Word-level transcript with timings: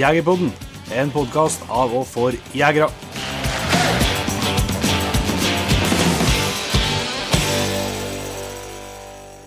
Jegerpodden, 0.00 0.48
en 0.96 1.10
podkast 1.12 1.60
av 1.68 1.90
og 1.92 2.06
for 2.08 2.32
jegere. 2.56 2.86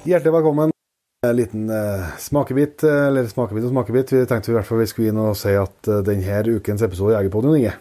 Hjertelig 0.06 0.34
velkommen. 0.36 0.76
En 1.26 1.34
liten 1.40 1.72
eh, 1.74 2.12
smakebit, 2.22 2.86
eh, 2.86 3.08
eller 3.08 3.32
smakebit 3.32 3.66
og 3.66 3.74
smakebit. 3.74 4.14
Vi 4.14 4.22
tenkte 4.30 4.54
i 4.54 4.58
hvert 4.60 4.70
fall 4.70 4.84
vi 4.84 4.88
skulle 4.92 5.10
inn 5.16 5.24
og 5.24 5.34
si 5.40 5.56
at 5.58 5.90
eh, 5.90 6.04
denne 6.06 6.44
ukens 6.60 6.86
episode 6.86 7.16
av 7.16 7.24
Jegerpodden, 7.24 7.58
Inge. 7.58 7.74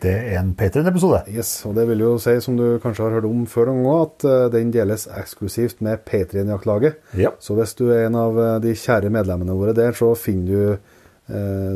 Det 0.00 0.16
er 0.16 0.40
en 0.40 0.56
Patrion-episode. 0.56 1.26
Yes, 1.28 1.52
og 1.68 1.76
det 1.76 1.84
vil 1.90 2.06
jo 2.06 2.16
si, 2.22 2.38
som 2.40 2.56
du 2.56 2.78
kanskje 2.80 3.04
har 3.04 3.18
hørt 3.18 3.28
om 3.28 3.44
før 3.44 3.68
noen 3.68 3.84
gang, 3.84 4.08
at 4.08 4.52
den 4.56 4.72
deles 4.72 5.10
eksklusivt 5.12 5.84
med 5.84 6.06
Patrion-jaktlaget. 6.08 7.02
Ja. 7.20 7.36
Så 7.36 7.60
hvis 7.60 7.76
du 7.76 7.90
er 7.90 8.06
en 8.06 8.16
av 8.16 8.40
de 8.64 8.72
kjære 8.72 9.12
medlemmene 9.12 9.60
våre 9.60 9.76
der, 9.76 9.92
så 9.92 10.14
finner 10.16 10.48
du 10.48 10.94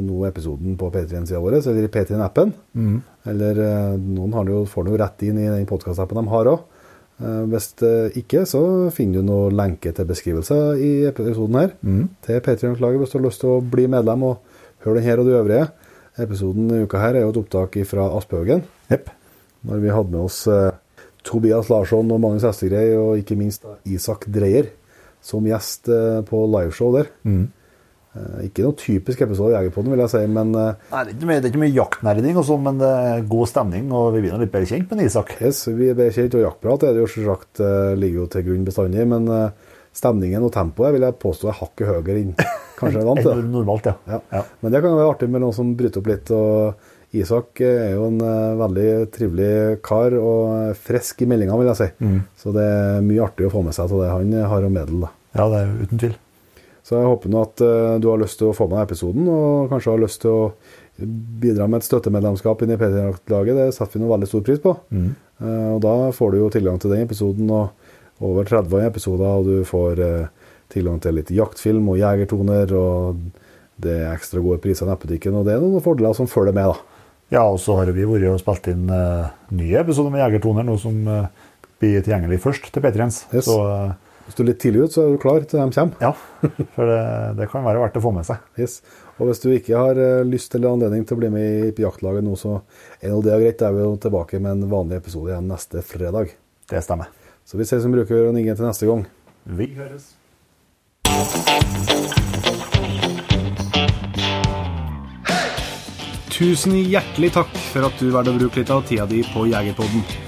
nå 0.04 0.24
episoden 0.28 0.74
på 0.76 0.90
Patrion-sida 0.92 1.40
vår, 1.40 1.60
eller 1.62 1.86
i 1.86 1.92
Patrion-appen. 1.92 2.52
Eller 3.30 3.60
eh, 3.64 3.94
noen 3.96 4.34
har 4.36 4.50
jo, 4.52 4.64
får 4.68 4.84
den 4.84 4.94
jo 4.94 5.00
rett 5.00 5.24
inn 5.24 5.38
i 5.40 5.48
den 5.48 5.68
podkast-appen 5.68 6.20
de 6.20 6.32
har 6.34 6.50
òg. 6.52 6.66
Hvis 7.50 7.72
eh, 7.82 8.18
ikke, 8.20 8.44
så 8.46 8.62
finner 8.94 9.18
du 9.18 9.30
noen 9.30 9.56
lenke 9.58 9.90
til 9.94 10.06
beskrivelse 10.06 10.58
i 10.78 10.92
episoden 11.08 11.58
her. 11.58 11.72
Til 12.26 12.42
Patrion-jaktlaget 12.44 13.02
hvis 13.02 13.14
du 13.14 13.18
har 13.18 13.26
lyst 13.26 13.42
til 13.42 13.54
å 13.56 13.62
bli 13.74 13.88
medlem 13.90 14.26
og 14.28 14.58
høre 14.84 15.00
den 15.00 15.08
her 15.08 15.22
og 15.22 15.28
de 15.28 15.38
øvrige. 15.40 15.70
Episoden 16.18 16.70
i 16.74 16.82
uka 16.82 17.00
her 17.02 17.16
er 17.16 17.24
jo 17.24 17.32
et 17.32 17.40
opptak 17.40 17.78
fra 17.86 18.10
Aspehaugen. 18.18 18.64
Yep. 18.90 19.10
Når 19.68 19.82
vi 19.82 19.94
hadde 19.94 20.14
med 20.14 20.24
oss 20.26 20.42
eh, 20.50 20.76
Tobias 21.26 21.70
Larsson 21.70 22.10
og 22.14 22.20
Magnus 22.22 22.46
Hestegrei, 22.46 22.92
og 22.98 23.18
ikke 23.20 23.36
minst 23.38 23.66
Isak 23.86 24.28
Dreyer 24.30 24.70
som 25.24 25.46
gjest 25.46 25.90
eh, 25.92 26.20
på 26.26 26.44
liveshow 26.46 26.92
der. 26.94 27.10
Eh, 27.46 27.54
ikke 28.46 28.66
noe 28.66 28.76
typisk 28.78 29.22
episode 29.24 29.52
av 29.52 29.62
Jegerpodden, 29.62 29.92
vil 29.94 30.02
jeg 30.04 30.12
si, 30.14 30.22
men 30.34 30.52
eh, 30.58 30.90
Nei, 30.92 31.04
det 31.06 31.12
er 31.12 31.16
ikke 31.16 31.30
mye, 31.30 31.38
det 31.38 31.48
er 31.48 31.52
ikke 31.52 31.62
mye 31.64 31.76
jaktnerding, 31.76 32.38
og 32.40 32.46
sånn, 32.48 32.62
men 32.66 32.82
det 32.82 32.92
er 33.06 33.24
god 33.34 33.50
stemning, 33.52 33.88
og 33.94 34.12
vi 34.14 34.22
begynner 34.24 34.44
litt 34.44 34.54
bedre 34.54 34.70
kjent 34.72 34.92
med 34.92 35.06
Isak. 35.06 35.34
yes, 35.40 35.64
vi 35.78 35.90
er 35.94 36.14
kjent, 36.14 36.36
og 36.38 36.46
jaktprat 36.46 36.86
er 36.88 36.94
det 36.96 37.04
jo 37.04 37.10
selvsagt 37.14 37.64
eh, 37.64 37.96
ligger 37.98 38.24
jo 38.24 38.28
til 38.34 38.46
grunn 38.50 38.68
bestandig, 38.68 39.08
men 39.14 39.32
eh, 39.34 39.74
stemningen 39.98 40.44
og 40.46 40.54
tempoet 40.54 40.94
vil 40.94 41.08
jeg 41.08 41.18
påstå 41.22 41.50
er 41.50 41.58
hakket 41.62 41.90
høyere 41.90 42.20
inn. 42.22 42.36
Kanskje 42.78 43.02
er 43.02 43.08
vant 43.08 43.24
til. 43.24 43.42
Normalt, 43.56 43.88
ja. 43.90 43.96
Ja. 44.06 44.20
Ja. 44.38 44.44
Men 44.62 44.74
det 44.74 44.84
kan 44.84 44.94
jo 44.94 45.00
være 45.00 45.16
artig 45.16 45.32
med 45.32 45.42
noen 45.42 45.56
som 45.56 45.74
bryter 45.78 46.02
opp 46.02 46.12
litt. 46.12 46.32
og 46.34 47.18
Isak 47.18 47.62
er 47.64 47.94
jo 47.94 48.06
en 48.10 48.20
eh, 48.20 48.58
veldig 48.60 48.88
trivelig 49.14 49.52
kar 49.84 50.14
og 50.20 50.42
eh, 50.52 50.78
frisk 50.88 51.24
i 51.24 51.30
meldinga, 51.30 51.56
vil 51.58 51.70
jeg 51.72 51.80
si. 51.80 51.90
Mm. 52.04 52.18
Så 52.38 52.54
det 52.56 52.68
er 52.68 53.04
mye 53.06 53.24
artig 53.24 53.48
å 53.48 53.52
få 53.54 53.64
med 53.66 53.76
seg 53.76 53.90
til 53.90 54.04
det 54.04 54.12
han 54.12 54.34
har 54.52 54.66
å 54.66 54.72
meddele. 54.72 55.12
Ja, 55.34 55.48
det 55.48 55.62
er 55.62 55.70
jo 55.70 55.86
uten 55.86 56.02
tvil. 56.04 56.16
Så 56.88 56.96
jeg 56.96 57.08
håper 57.10 57.32
nå 57.32 57.44
at 57.44 57.62
eh, 57.64 57.96
du 58.00 58.08
har 58.08 58.20
lyst 58.20 58.40
til 58.40 58.48
å 58.48 58.56
få 58.56 58.66
med 58.68 58.78
deg 58.78 58.88
episoden, 58.88 59.28
og 59.28 59.72
kanskje 59.72 59.92
har 59.92 60.00
lyst 60.00 60.22
til 60.24 60.32
å 60.32 60.52
bidra 61.42 61.68
med 61.68 61.82
et 61.82 61.86
støttemedlemskap 61.86 62.64
inn 62.64 62.72
i 62.74 62.78
P3-laget. 62.80 63.58
Det 63.60 63.68
setter 63.76 63.98
vi 63.98 64.02
noe 64.02 64.14
veldig 64.14 64.30
stor 64.30 64.44
pris 64.46 64.62
på. 64.62 64.74
Mm. 64.90 65.10
og 65.76 65.82
da 65.84 65.92
får 66.16 66.32
du 66.32 66.38
jo 66.40 66.48
tilgang 66.50 66.80
til 66.82 66.90
den 66.90 67.04
episoden 67.04 67.52
og 67.54 68.24
over 68.24 68.48
30 68.48 68.86
episoder, 68.86 69.26
og 69.26 69.46
du 69.46 69.66
får 69.68 70.00
eh, 70.02 70.46
tilgang 70.72 70.98
til 71.02 71.18
litt 71.18 71.30
jaktfilm 71.34 71.92
og 71.92 72.00
jegertoner, 72.00 72.72
og 72.76 73.20
det 73.78 73.94
er 74.00 74.14
ekstra 74.14 74.42
gode 74.42 74.60
priser 74.62 74.86
i 74.86 74.90
nettbutikken, 74.90 75.36
og 75.38 75.46
det 75.46 75.54
er 75.54 75.62
noen 75.62 75.84
fordeler 75.84 76.16
som 76.18 76.30
følger 76.30 76.56
med, 76.56 76.72
da. 76.72 77.04
Ja, 77.28 77.44
og 77.44 77.60
så 77.60 77.76
har 77.76 77.90
vi 77.92 78.06
vært 78.08 78.24
og 78.30 78.40
spilt 78.40 78.70
inn 78.72 78.88
uh, 78.88 79.28
nye 79.52 79.82
episoder 79.82 80.12
med 80.14 80.22
Jegertoner, 80.22 80.64
noe 80.64 80.80
som 80.80 80.96
uh, 81.04 81.28
blir 81.78 82.00
tilgjengelig 82.00 82.40
først 82.42 82.70
til 82.72 82.82
P3ens. 82.82 83.20
Yes. 83.30 83.46
Så 83.46 83.58
eh, 83.68 83.90
Hvis 84.28 84.36
du 84.36 84.42
er 84.42 84.48
litt 84.50 84.58
tidlig 84.60 84.82
ut, 84.84 84.92
så 84.92 85.06
er 85.06 85.14
du 85.14 85.20
klar 85.22 85.40
til 85.48 85.56
de 85.56 85.72
kommer. 85.72 86.02
ja, 86.04 86.10
for 86.74 86.90
det, 86.90 87.04
det 87.38 87.46
kan 87.48 87.64
være 87.64 87.80
verdt 87.80 87.96
å 87.96 88.02
få 88.04 88.10
med 88.12 88.26
seg. 88.28 88.42
Yes. 88.60 88.82
Og 89.16 89.30
hvis 89.30 89.40
du 89.40 89.46
ikke 89.54 89.80
har 89.80 89.96
eh, 89.96 90.20
lyst 90.28 90.52
eller 90.52 90.76
anledning 90.76 91.06
til 91.08 91.16
å 91.16 91.22
bli 91.22 91.30
med 91.32 91.70
i 91.70 91.86
jaktlaget 91.86 92.26
nå, 92.26 92.36
så 92.36 92.58
er 93.00 93.14
nå 93.14 93.22
det 93.24 93.40
greit. 93.40 93.56
Da 93.56 93.70
er 93.70 93.78
vi 93.78 93.86
jo 93.86 93.96
tilbake 94.04 94.42
med 94.44 94.52
en 94.52 94.68
vanlig 94.68 95.00
episode 95.00 95.32
igjen 95.32 95.48
neste 95.48 95.80
fredag. 95.80 96.36
Det 96.68 96.84
stemmer. 96.84 97.08
Så 97.48 97.56
vi 97.56 97.64
ses 97.64 97.80
som 97.80 97.96
bruker 97.96 98.28
og 98.28 98.36
ingen 98.36 98.60
til 98.60 98.68
neste 98.68 98.92
gang. 98.92 99.08
Vi 99.48 99.72
høres. 99.80 100.12
Tusen 106.36 106.76
hjertelig 106.84 107.32
takk 107.40 107.60
for 107.72 107.88
at 107.88 107.96
du 107.96 108.12
valgte 108.12 108.36
å 108.36 108.42
bruke 108.44 108.60
litt 108.60 108.76
av 108.76 108.84
tida 108.84 109.08
di 109.08 109.24
på 109.32 109.48
Jegerpodden. 109.48 110.27